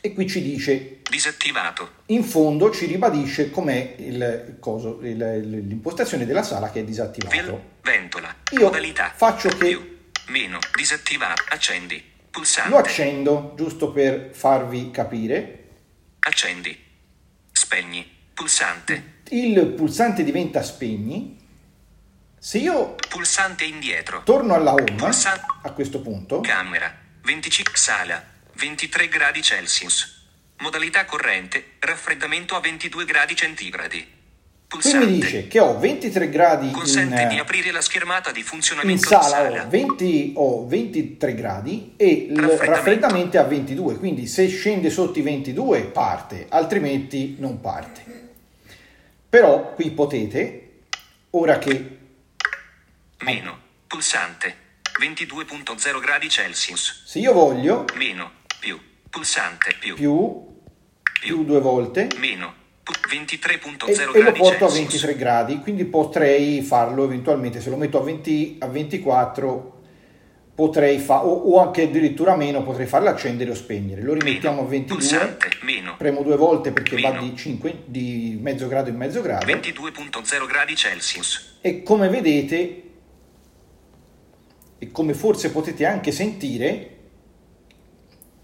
E 0.00 0.12
qui 0.14 0.28
ci 0.28 0.40
dice, 0.42 1.00
Disattivato. 1.10 1.90
in 2.06 2.22
fondo 2.22 2.70
ci 2.70 2.86
ribadisce 2.86 3.50
com'è 3.50 3.96
il 3.98 4.56
coso, 4.60 5.00
il- 5.02 5.66
l'impostazione 5.66 6.24
della 6.24 6.42
sala 6.44 6.70
che 6.70 6.80
è 6.80 6.84
disattivato. 6.84 7.34
Vel- 7.34 7.62
ventola. 7.82 8.34
Io 8.52 8.62
Modalità. 8.62 9.12
faccio 9.14 9.48
che- 9.48 9.56
Più. 9.56 9.96
Meno. 10.28 10.58
Disattivato. 10.76 11.42
Accendi. 11.48 12.02
Pulsante. 12.30 12.70
Lo 12.70 12.76
accendo 12.76 13.54
giusto 13.56 13.90
per 13.90 14.30
farvi 14.32 14.90
capire. 14.92 15.64
Accendi. 16.20 16.76
Spegni. 17.50 18.06
Pulsante. 18.34 19.16
Il 19.30 19.66
pulsante 19.68 20.22
diventa 20.22 20.62
spegni. 20.62 21.37
Se 22.38 22.58
io 22.58 22.94
Pulsante 23.08 23.64
indietro. 23.64 24.22
torno 24.24 24.54
alla 24.54 24.72
home 24.72 24.94
Pulsante. 24.94 25.44
a 25.62 25.72
questo 25.72 26.00
punto, 26.00 26.40
Camera. 26.40 26.92
25. 27.22 27.76
Sala. 27.76 28.22
23 28.54 29.08
gradi 29.08 29.42
Celsius. 29.42 30.26
Modalità 30.58 31.04
corrente. 31.04 31.72
Raffreddamento 31.80 32.54
a 32.54 32.60
22 32.60 33.04
gradi 33.04 33.34
centigradi. 33.34 33.98
qui 33.98 34.08
Pulsante. 34.68 35.06
mi 35.06 35.12
dice 35.18 35.48
che 35.48 35.58
ho 35.60 35.78
23 35.78 36.28
gradi 36.28 36.70
Consente 36.70 37.26
di 37.26 37.34
in, 37.34 37.40
aprire 37.40 37.70
la 37.72 37.80
schermata 37.80 38.30
di 38.30 38.40
in 38.40 38.44
funzionamento 38.44 39.08
sala, 39.08 39.48
di 39.48 39.54
sala. 39.54 39.64
ho, 39.64 39.68
20, 39.68 40.32
ho 40.36 40.66
23 40.66 41.34
gradi 41.34 41.94
e 41.96 42.06
il 42.06 42.36
Raffreddamento. 42.36 42.64
raffreddamento 42.70 43.36
è 43.36 43.40
a 43.40 43.44
22, 43.44 43.96
quindi 43.98 44.26
se 44.26 44.46
scende 44.48 44.90
sotto 44.90 45.18
i 45.18 45.22
22 45.22 45.84
parte, 45.86 46.46
altrimenti 46.50 47.36
non 47.38 47.60
parte. 47.60 48.04
Però 49.28 49.72
qui 49.74 49.90
potete, 49.90 50.80
ora 51.30 51.58
che 51.58 51.97
Meno. 53.20 53.58
Pulsante. 53.86 54.66
22.0 55.00 56.00
gradi 56.00 56.28
Celsius. 56.28 57.04
se 57.06 57.18
io 57.18 57.32
voglio 57.32 57.84
Meno. 57.94 58.32
Più. 58.58 58.78
Pulsante. 59.10 59.74
Più. 59.78 59.94
più, 59.94 60.46
più 61.20 61.44
due 61.44 61.60
volte 61.60 62.08
Meno. 62.18 62.54
Pu- 62.82 62.92
23.0 62.92 63.88
e, 63.88 63.92
e 63.92 64.04
lo 64.04 64.12
gradi 64.12 64.38
porto 64.38 64.64
a 64.64 64.68
Celsius. 64.70 65.02
23 65.02 65.16
gradi, 65.16 65.58
quindi 65.60 65.84
potrei 65.84 66.62
farlo 66.62 67.04
eventualmente, 67.04 67.60
se 67.60 67.70
lo 67.70 67.76
metto 67.76 67.98
a, 67.98 68.02
20, 68.02 68.58
a 68.60 68.66
24 68.66 69.76
potrei 70.54 70.98
fare, 70.98 71.24
o, 71.24 71.30
o 71.30 71.60
anche 71.60 71.82
addirittura 71.82 72.34
meno, 72.34 72.64
potrei 72.64 72.86
farlo 72.86 73.08
accendere 73.10 73.50
o 73.50 73.54
spegnere. 73.54 74.02
Lo 74.02 74.14
rimettiamo 74.14 74.62
a 74.62 74.62
Meno. 74.62 74.70
22, 74.70 74.96
Pulsante. 74.98 75.50
Meno. 75.60 75.94
premo 75.96 76.22
due 76.22 76.36
volte 76.36 76.72
perché 76.72 77.00
va 77.00 77.12
Meno. 77.12 77.22
di, 77.22 77.36
5, 77.36 77.82
di 77.84 78.38
mezzo 78.40 78.66
grado 78.66 78.88
in 78.90 78.96
mezzo 78.96 79.20
grado 79.22 79.46
22.0 79.46 80.46
gradi 80.48 80.74
Celsius. 80.74 81.58
e 81.60 81.82
come 81.84 82.08
vedete 82.08 82.82
e 84.78 84.90
come 84.90 85.14
forse 85.14 85.50
potete 85.50 85.84
anche 85.84 86.12
sentire 86.12 86.96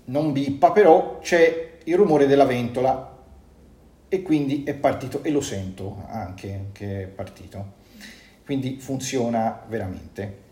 non 0.06 0.32
bippa 0.32 0.72
però 0.72 1.18
c'è 1.20 1.78
il 1.84 1.96
rumore 1.96 2.26
della 2.26 2.44
ventola 2.44 3.12
e 4.08 4.22
quindi 4.22 4.64
è 4.64 4.74
partito 4.74 5.22
e 5.22 5.30
lo 5.30 5.40
sento 5.40 6.04
anche 6.08 6.66
che 6.72 7.02
è 7.04 7.06
partito 7.06 7.82
quindi 8.44 8.78
funziona 8.80 9.62
veramente 9.68 10.42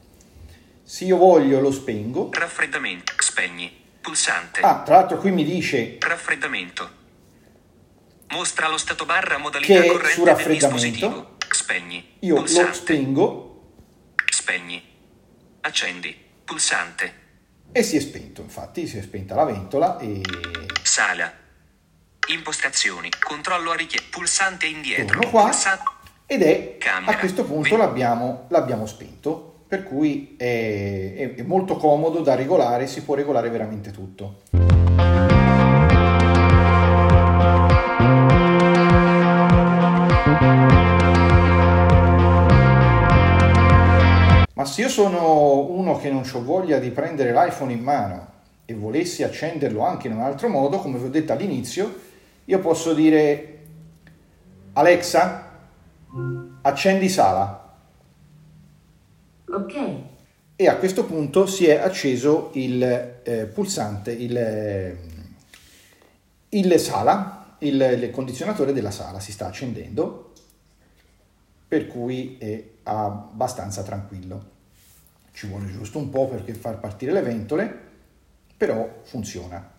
se 0.82 1.04
io 1.04 1.16
voglio 1.16 1.60
lo 1.60 1.70
spengo 1.70 2.30
Raffreddamento. 2.32 3.12
Spegni. 3.18 3.80
Pulsante. 4.00 4.60
ah 4.60 4.82
tra 4.82 4.96
l'altro 4.96 5.16
qui 5.18 5.30
mi 5.30 5.44
dice 5.44 5.96
Raffreddamento. 6.00 7.00
Mostra 8.30 8.68
lo 8.68 8.78
stato 8.78 9.04
barra 9.04 9.38
modalità 9.38 9.80
Che 9.80 9.86
corrente 9.86 10.12
su 10.12 10.24
raffreddamento. 10.24 11.36
Spegni. 11.50 12.16
io 12.20 12.34
lo 12.34 12.40
Pulsante. 12.40 12.74
spengo 12.74 13.70
Spegni. 14.28 14.82
Accendi. 15.64 16.14
Pulsante. 16.44 17.20
e 17.74 17.82
si 17.82 17.96
è 17.96 18.00
spento 18.00 18.42
infatti 18.42 18.86
si 18.86 18.98
è 18.98 19.02
spenta 19.02 19.34
la 19.34 19.44
ventola 19.44 19.96
e 19.98 20.20
Sala. 20.82 21.32
Impostazioni. 22.28 23.08
Controllo 23.18 23.70
a 23.70 23.76
richiesta. 23.76 24.08
Pulsante 24.10 24.66
indietro. 24.66 25.18
Torno 25.18 25.30
qua. 25.30 25.44
Pulsa- 25.44 25.82
ed 26.26 26.42
è 26.42 26.76
Camera. 26.78 27.16
a 27.16 27.18
questo 27.18 27.44
punto 27.44 27.76
l'abbiamo, 27.76 28.46
l'abbiamo 28.48 28.86
spento 28.86 29.64
per 29.68 29.84
cui 29.84 30.34
è- 30.36 31.34
è 31.36 31.42
molto 31.42 31.76
comodo 31.76 32.20
da 32.20 32.34
regolare 32.34 32.86
si 32.86 33.02
può 33.02 33.14
regolare 33.14 33.48
veramente 33.50 33.90
tutto 33.90 34.42
se 44.72 44.80
io 44.80 44.88
sono 44.88 45.66
uno 45.70 45.98
che 45.98 46.10
non 46.10 46.24
ho 46.32 46.42
voglia 46.42 46.78
di 46.78 46.90
prendere 46.90 47.32
l'iPhone 47.32 47.72
in 47.72 47.82
mano 47.82 48.30
e 48.64 48.72
volessi 48.72 49.22
accenderlo 49.22 49.84
anche 49.84 50.06
in 50.06 50.14
un 50.14 50.22
altro 50.22 50.48
modo 50.48 50.78
come 50.78 50.98
vi 50.98 51.04
ho 51.04 51.10
detto 51.10 51.32
all'inizio 51.32 51.94
io 52.46 52.58
posso 52.58 52.94
dire 52.94 53.58
Alexa 54.72 55.50
accendi 56.62 57.08
sala 57.10 57.62
Ok, 59.44 59.74
e 60.56 60.66
a 60.66 60.76
questo 60.76 61.04
punto 61.04 61.44
si 61.44 61.66
è 61.66 61.76
acceso 61.76 62.52
il 62.54 62.82
eh, 62.82 63.44
pulsante, 63.52 64.10
il, 64.10 64.34
eh, 64.34 64.96
il 66.48 66.78
sala, 66.78 67.56
il, 67.58 67.98
il 68.00 68.10
condizionatore 68.10 68.72
della 68.72 68.90
sala 68.90 69.20
si 69.20 69.30
sta 69.30 69.48
accendendo, 69.48 70.32
per 71.68 71.86
cui 71.86 72.38
è 72.38 72.64
abbastanza 72.84 73.82
tranquillo. 73.82 74.51
Ci 75.32 75.46
vuole 75.46 75.66
giusto 75.70 75.98
un 75.98 76.10
po' 76.10 76.28
per 76.28 76.44
far 76.56 76.78
partire 76.78 77.12
le 77.12 77.22
ventole, 77.22 77.80
però 78.56 79.00
funziona. 79.02 79.70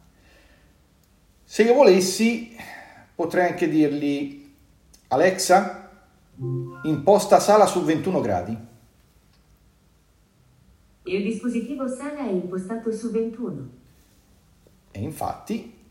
Se 1.44 1.64
io 1.64 1.74
volessi, 1.74 2.56
potrei 3.14 3.50
anche 3.50 3.70
dirgli 3.70 4.52
Alexa, 5.10 5.92
imposta 6.84 7.40
sala 7.40 7.66
su 7.66 7.84
21 7.84 8.22
gradi. 8.22 8.58
il 11.06 11.24
dispositivo 11.24 11.88
sala 11.88 12.26
è 12.26 12.32
impostato 12.32 12.92
su 12.92 13.12
21. 13.12 13.70
e 14.92 15.00
infatti 15.02 15.82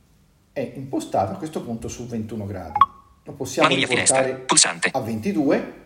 è 0.53 0.73
impostato 0.77 1.33
a 1.33 1.37
questo 1.37 1.63
punto 1.63 1.89
su 1.89 2.07
21 2.07 2.47
gradi. 2.47 2.79
Lo 3.25 3.33
possiamo 3.33 3.75
finestra. 3.75 4.23
Pulsante. 4.35 4.91
a 4.93 5.01
22. 5.01 5.81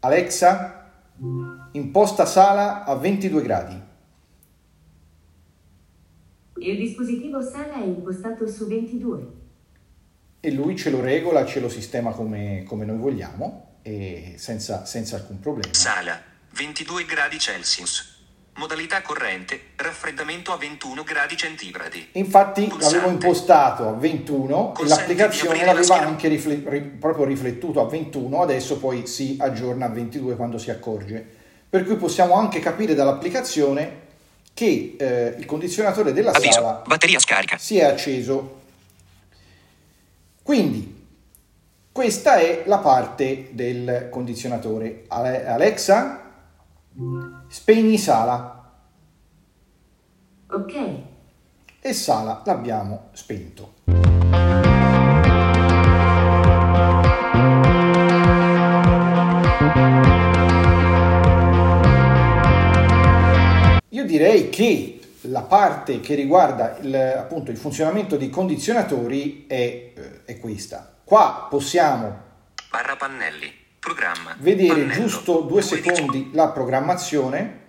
Alexa, 0.00 0.81
imposta 1.72 2.26
sala 2.26 2.84
a 2.84 2.94
22 2.94 3.42
gradi. 3.42 3.80
Il 6.58 6.76
dispositivo 6.76 7.40
sala 7.42 7.74
è 7.74 7.84
impostato 7.84 8.46
su 8.46 8.66
22. 8.66 9.40
E 10.40 10.50
lui 10.52 10.76
ce 10.76 10.90
lo 10.90 11.00
regola, 11.00 11.44
ce 11.44 11.60
lo 11.60 11.68
sistema 11.68 12.12
come, 12.12 12.64
come 12.64 12.84
noi 12.84 12.98
vogliamo 12.98 13.78
e 13.82 14.34
senza, 14.36 14.84
senza 14.84 15.16
alcun 15.16 15.40
problema. 15.40 15.72
Sala. 15.72 16.20
22 16.50 17.04
gradi 17.04 17.38
Celsius. 17.38 18.11
Modalità 18.54 19.00
corrente, 19.00 19.58
raffreddamento 19.76 20.52
a 20.52 20.56
21 20.58 21.02
gradi 21.04 21.36
centigradi. 21.36 22.08
Infatti 22.12 22.64
Pulsante. 22.66 22.94
l'avevo 22.96 23.10
impostato 23.12 23.88
a 23.88 23.92
21 23.92 24.72
e 24.72 24.74
Consente 24.74 24.88
l'applicazione 25.00 25.54
di 25.54 25.60
aprire 25.60 25.64
la 25.66 25.72
l'aveva 25.72 25.94
scherm- 25.94 26.06
anche 26.10 26.28
rifle- 26.28 26.62
ri- 26.66 26.80
proprio 26.82 27.24
riflettuto 27.24 27.80
a 27.80 27.88
21, 27.88 28.42
adesso 28.42 28.78
poi 28.78 29.06
si 29.06 29.36
aggiorna 29.40 29.86
a 29.86 29.88
22 29.88 30.36
quando 30.36 30.58
si 30.58 30.70
accorge. 30.70 31.24
Per 31.68 31.84
cui 31.84 31.96
possiamo 31.96 32.34
anche 32.34 32.60
capire 32.60 32.94
dall'applicazione 32.94 34.00
che 34.52 34.96
eh, 34.98 35.34
il 35.38 35.46
condizionatore 35.46 36.12
della 36.12 36.30
Avviso. 36.32 36.52
sala 36.52 36.82
Batteria 36.86 37.18
scarica. 37.18 37.56
si 37.56 37.78
è 37.78 37.84
acceso. 37.84 38.60
Quindi, 40.42 41.00
questa 41.90 42.36
è 42.36 42.64
la 42.66 42.78
parte 42.78 43.48
del 43.52 44.08
condizionatore. 44.10 45.04
Ale- 45.08 45.46
Alexa, 45.46 46.21
spegni 47.48 47.96
sala 47.98 48.70
Ok. 50.48 50.74
e 51.80 51.92
sala 51.94 52.42
l'abbiamo 52.44 53.08
spento. 53.12 53.80
Io 63.88 64.04
direi 64.06 64.48
che 64.48 65.00
la 65.22 65.42
parte 65.42 66.00
che 66.00 66.14
riguarda 66.14 66.78
il, 66.78 66.94
appunto 66.94 67.50
il 67.50 67.56
funzionamento 67.56 68.16
dei 68.16 68.30
condizionatori 68.30 69.44
è, 69.46 69.54
eh, 69.54 70.24
è 70.24 70.38
questa. 70.38 70.94
Qua 71.04 71.46
possiamo 71.48 72.30
Barra 72.70 72.96
pannelli. 72.96 73.61
Programma. 73.92 74.36
vedere 74.38 74.68
Pannello. 74.82 74.92
giusto 74.94 75.40
due 75.40 75.48
Due 75.48 75.62
secondi 75.62 76.30
la 76.34 76.50
programmazione 76.50 77.60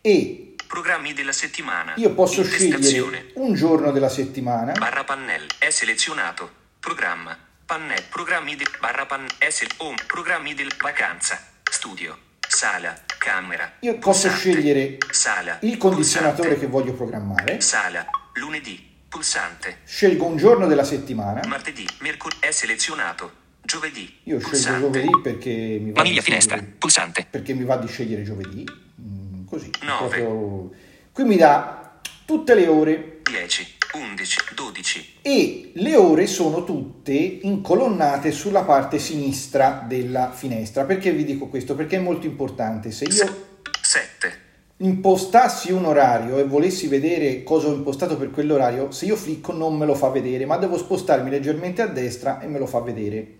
e 0.00 0.54
Programmi 0.68 1.12
della 1.14 1.32
settimana. 1.32 1.94
io 1.96 2.14
posso 2.14 2.44
scegliere 2.44 3.32
un 3.34 3.54
giorno 3.54 3.90
della 3.90 4.08
settimana 4.08 4.70
Barra 4.72 5.02
pannelli. 5.02 5.48
È 5.58 5.68
selezionato. 5.70 6.48
Programma. 6.78 7.36
Pannello. 7.66 8.02
Programmi 8.08 8.54
del. 8.54 8.68
Barra 8.80 9.04
pannello. 9.04 9.32
Home. 9.78 9.96
Programmi 10.06 10.54
del. 10.54 10.72
Vacanza. 10.80 11.38
Studio. 11.68 12.16
Sala. 12.48 12.96
Camera. 13.18 13.72
Io 13.80 13.98
posso 13.98 14.28
Pulsante. 14.28 14.38
scegliere 14.52 14.96
Sala. 15.10 15.58
il 15.62 15.76
condizionatore 15.76 16.50
Pulsante. 16.50 16.60
che 16.60 16.66
voglio 16.70 16.92
programmare, 16.94 17.60
Sala. 17.60 18.06
Lunedì. 18.34 18.90
Pulsante. 19.08 19.80
scelgo 19.84 20.24
un 20.24 20.36
giorno 20.36 20.66
della 20.68 20.84
settimana, 20.84 21.40
Martedì. 21.48 21.84
Mercoledì. 21.98 22.38
È 22.46 22.50
selezionato. 22.52 23.40
Giovedì. 23.64 24.02
io 24.24 24.38
scelgo 24.38 24.48
Pulsante. 24.50 24.80
giovedì 25.00 25.20
perché 25.22 25.50
mi 25.80 25.90
va 25.92 26.02
Maniglia 26.02 26.18
di 26.20 26.24
finestra. 26.24 26.56
scegliere- 26.56 26.76
Pulsante. 26.78 27.26
perché 27.30 27.54
mi 27.54 27.64
va 27.64 27.76
di 27.76 27.86
scegliere 27.86 28.22
giovedì, 28.22 28.64
mm, 29.00 29.44
così. 29.46 29.70
Nove. 29.82 30.08
proprio- 30.08 30.70
Qui 31.12 31.24
mi 31.24 31.36
dà 31.36 32.00
tutte 32.24 32.54
le 32.54 32.66
ore 32.66 33.20
10. 33.22 33.66
11. 33.94 34.36
12. 34.54 35.06
e 35.22 35.70
le 35.74 35.96
ore 35.96 36.26
sono 36.26 36.64
tutte 36.64 37.12
incolonnate 37.12 38.32
sulla 38.32 38.62
parte 38.62 38.98
sinistra 38.98 39.84
della 39.86 40.32
finestra. 40.32 40.84
Perché 40.84 41.12
vi 41.12 41.24
dico 41.24 41.46
questo? 41.48 41.74
Perché 41.74 41.96
è 41.96 42.00
molto 42.00 42.26
importante. 42.26 42.90
Se 42.90 43.04
io 43.04 43.46
7. 43.82 44.40
impostassi 44.78 45.70
un 45.72 45.84
orario 45.84 46.38
e 46.38 46.44
volessi 46.44 46.88
vedere 46.88 47.42
cosa 47.42 47.68
ho 47.68 47.74
impostato 47.74 48.16
per 48.16 48.30
quell'orario, 48.30 48.90
se 48.90 49.04
io 49.04 49.16
flicco 49.16 49.52
non 49.52 49.76
me 49.76 49.84
lo 49.86 49.94
fa 49.94 50.08
vedere, 50.08 50.46
ma 50.46 50.56
devo 50.56 50.78
spostarmi 50.78 51.28
leggermente 51.30 51.82
a 51.82 51.86
destra 51.86 52.40
e 52.40 52.46
me 52.48 52.58
lo 52.58 52.66
fa 52.66 52.80
vedere. 52.80 53.36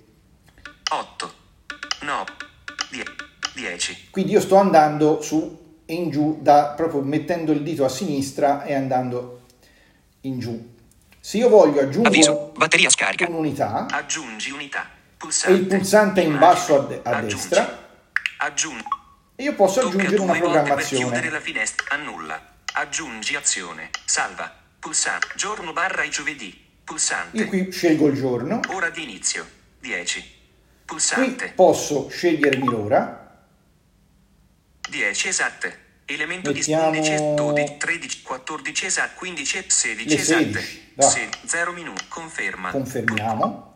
10. 3.62 4.09
Quindi 4.11 4.33
io 4.33 4.40
sto 4.40 4.57
andando 4.57 5.21
su 5.23 5.61
e 5.85 5.95
in 5.95 6.11
giù, 6.11 6.38
da, 6.40 6.73
proprio 6.76 7.00
mettendo 7.02 7.52
il 7.52 7.63
dito 7.63 7.84
a 7.84 7.89
sinistra 7.89 8.65
e 8.65 8.75
andando 8.75 9.43
in 10.23 10.39
giù. 10.41 10.71
Se 11.21 11.36
io 11.39 11.49
voglio 11.49 11.80
aggiungere 11.80 12.08
Avviso. 12.08 12.52
Batteria 12.56 12.91
scarica. 12.91 13.28
un'unità 13.28 13.86
Aggiungi 13.91 14.50
unità. 14.50 14.82
e 14.84 15.17
Pulsante. 15.17 15.60
il 15.60 15.67
pulsante 15.67 16.21
in 16.23 16.32
Immagine. 16.32 16.52
basso 16.52 16.76
a, 16.76 16.86
de- 16.86 17.00
a 17.04 17.10
Aggiungi. 17.10 17.34
destra, 17.34 17.89
Aggiungi. 18.39 18.84
io 19.36 19.54
posso 19.54 19.80
aggiungere 19.80 20.17
una 20.19 20.32
per 20.32 20.41
programmazione. 20.41 21.04
chiudere 21.04 21.30
la 21.30 21.41
finestra. 21.41 21.86
Annulla. 21.91 22.41
Aggiungi 22.75 23.36
azione. 23.36 23.91
Salva. 24.04 24.52
Pulsante. 24.80 25.28
Giorno 25.36 25.73
barra 25.73 26.02
i 26.02 26.10
giovedì. 26.10 26.58
Pulsante. 26.82 27.36
Io 27.36 27.47
qui 27.47 27.71
scelgo 27.71 28.08
il 28.08 28.17
giorno, 28.17 28.60
Ora 28.71 28.91
di 28.91 29.04
inizio. 29.04 29.47
10. 29.80 30.21
qui 30.21 30.30
Pulsante. 30.84 31.52
posso 31.54 32.08
scegliermi 32.08 32.65
l'ora, 32.67 33.22
10 34.93 35.28
esatte. 35.28 35.78
Elemento 36.05 36.52
Mettiamo- 36.52 36.91
di 36.91 36.99
11, 36.99 37.35
12, 37.35 37.76
13, 37.78 38.23
14 38.23 38.85
esatte, 38.87 39.15
15, 39.15 39.65
16 39.69 40.09
Le 40.15 40.21
esatte. 40.21 40.43
16, 40.61 40.93
va. 40.97 41.49
0 41.49 41.73
minuti. 41.73 42.05
Conferma. 42.09 42.71
confermiamo. 42.71 43.71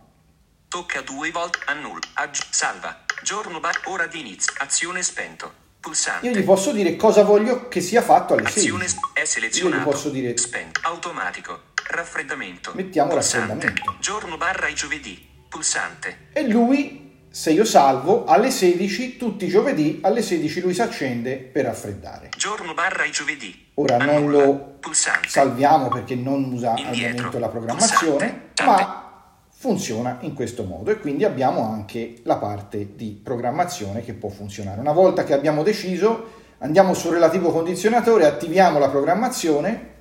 Tocca 0.68 1.00
due 1.00 1.30
volte. 1.30 1.60
Annulla. 1.64 2.00
Aggi- 2.14 2.42
salva. 2.50 3.04
Giorno 3.22 3.60
bar. 3.60 3.80
Ora 3.84 4.06
di 4.06 4.20
inizio. 4.20 4.52
Azione 4.58 5.02
spento. 5.02 5.64
Pulsante. 5.80 6.26
Io 6.28 6.34
gli 6.36 6.42
posso 6.44 6.72
dire 6.72 6.96
cosa 6.96 7.22
voglio 7.22 7.68
che 7.68 7.80
sia 7.80 8.02
fatto 8.02 8.34
alle 8.34 8.42
Azione 8.48 8.86
16. 8.86 8.88
sp- 8.88 9.16
è 9.16 9.20
Io 9.20 9.26
selezionato. 9.26 9.80
gli 9.80 9.84
posso 9.84 10.08
dire 10.10 10.36
Spento. 10.36 10.80
Automatico. 10.82 11.62
Raffreddamento. 11.88 12.72
Mettiamo 12.74 13.10
Pulsante. 13.12 13.54
raffreddamento. 13.54 13.96
Giorno 14.00 14.36
barra 14.36 14.68
i 14.68 14.74
giovedì. 14.74 15.26
Pulsante. 15.48 16.28
e 16.34 16.46
lui, 16.48 17.05
se 17.36 17.50
io 17.50 17.66
salvo, 17.66 18.24
alle 18.24 18.50
16, 18.50 19.18
tutti 19.18 19.44
i 19.44 19.48
giovedì, 19.48 19.98
alle 20.00 20.22
16 20.22 20.62
lui 20.62 20.72
si 20.72 20.80
accende 20.80 21.36
per 21.36 21.66
raffreddare. 21.66 22.30
Giorno 22.34 22.72
barra 22.72 23.04
i 23.04 23.10
giovedì. 23.10 23.72
Ora 23.74 23.98
non 23.98 24.08
Annulla. 24.08 24.44
lo 24.46 24.76
Pulsante. 24.80 25.28
salviamo 25.28 25.88
perché 25.88 26.14
non 26.14 26.44
usa 26.44 26.72
al 26.72 26.78
Indietro. 26.94 27.16
momento 27.16 27.38
la 27.38 27.48
programmazione, 27.48 28.40
ma 28.64 29.34
funziona 29.50 30.16
in 30.22 30.32
questo 30.32 30.64
modo 30.64 30.90
e 30.90 30.98
quindi 30.98 31.24
abbiamo 31.24 31.60
anche 31.62 32.20
la 32.22 32.36
parte 32.36 32.94
di 32.94 33.20
programmazione 33.22 34.02
che 34.02 34.14
può 34.14 34.30
funzionare. 34.30 34.80
Una 34.80 34.92
volta 34.92 35.22
che 35.24 35.34
abbiamo 35.34 35.62
deciso, 35.62 36.30
andiamo 36.60 36.94
sul 36.94 37.12
relativo 37.12 37.50
condizionatore, 37.52 38.24
attiviamo 38.24 38.78
la 38.78 38.88
programmazione 38.88 39.95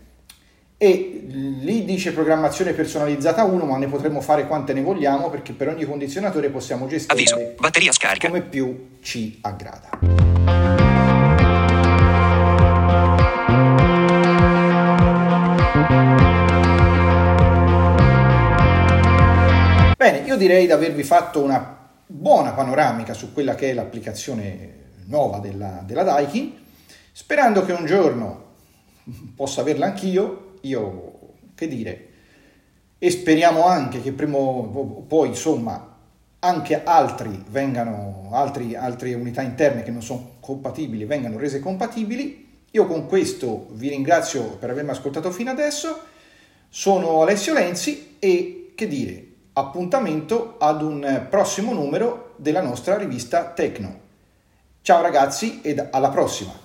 e 0.78 1.26
lì 1.30 1.86
dice 1.86 2.12
programmazione 2.12 2.74
personalizzata 2.74 3.44
1, 3.44 3.64
ma 3.66 3.78
ne 3.78 3.88
potremmo 3.88 4.20
fare 4.20 4.46
quante 4.46 4.74
ne 4.74 4.82
vogliamo 4.82 5.30
perché 5.30 5.54
per 5.54 5.70
ogni 5.70 5.86
condizionatore 5.86 6.50
possiamo 6.50 6.86
gestire 6.88 7.14
Avviso. 7.14 7.54
Batteria 7.58 7.94
scarica. 7.94 8.28
come 8.28 8.42
più 8.42 8.98
ci 9.02 9.40
aggrada. 9.42 9.90
Bene, 19.98 20.20
io 20.26 20.36
direi 20.36 20.66
di 20.66 20.72
avervi 20.74 21.04
fatto 21.04 21.42
una 21.42 21.88
buona 22.06 22.52
panoramica 22.52 23.14
su 23.14 23.32
quella 23.32 23.56
che 23.56 23.70
è 23.70 23.74
l'applicazione 23.74 24.74
nuova 25.06 25.40
della, 25.40 25.82
della 25.86 26.04
Daikin, 26.04 26.54
sperando 27.14 27.64
che 27.64 27.72
un 27.72 27.86
giorno 27.86 28.44
possa 29.36 29.62
averla 29.62 29.86
anch'io, 29.86 30.45
io 30.68 31.16
che 31.56 31.68
dire, 31.68 32.08
e 32.98 33.12
speriamo 33.12 33.66
anche 33.66 34.02
che 34.02 34.12
prima 34.12 34.38
o 34.38 35.04
poi 35.08 35.30
insomma 35.30 35.94
anche 36.40 36.84
altri 36.84 37.44
vengano, 37.50 38.30
altri, 38.32 38.76
altre 38.76 39.14
unità 39.14 39.42
interne 39.42 39.84
che 39.84 39.92
non 39.92 40.02
sono 40.02 40.34
compatibili 40.40 41.06
vengano 41.06 41.40
rese 41.40 41.60
compatibili. 41.60 42.44
Io 42.72 42.86
con 42.88 43.08
questo 43.08 43.68
vi 43.72 43.90
ringrazio 43.90 44.58
per 44.58 44.70
avermi 44.70 44.92
ascoltato 44.92 45.32
fino 45.32 45.50
adesso. 45.50 46.04
Sono 46.70 47.22
Alessio 47.22 47.54
Lenzi 47.54 48.18
e 48.20 48.74
che 48.76 48.88
dire, 48.88 49.28
appuntamento 49.54 50.58
ad 50.60 50.82
un 50.82 51.28
prossimo 51.30 51.74
numero 51.74 52.34
della 52.36 52.62
nostra 52.62 52.98
rivista 52.98 53.52
Tecno. 53.52 54.00
Ciao 54.82 55.02
ragazzi 55.02 55.62
ed 55.62 55.88
alla 55.90 56.10
prossima! 56.10 56.65